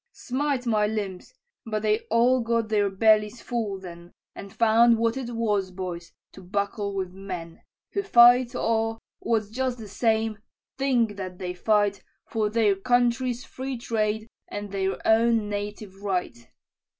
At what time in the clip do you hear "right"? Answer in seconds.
16.01-16.47